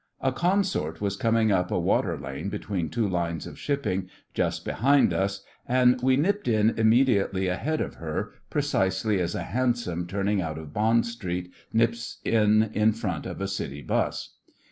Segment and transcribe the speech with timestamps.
[0.19, 5.43] A consort was coming up a waterlane, between two lines of shipping, just behind us;
[5.67, 10.73] and we nipped in immediately ahead of her, precisely as a hansom turning out of
[10.73, 14.37] Bond Street nips in in front of a City 'bus.